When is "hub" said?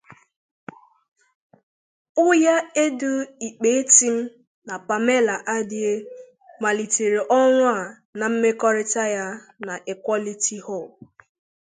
10.65-10.87